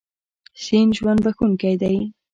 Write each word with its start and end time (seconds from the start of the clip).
سیند 0.63 0.91
ژوند 0.97 1.19
بښونکی 1.25 1.75
دی. 1.81 1.97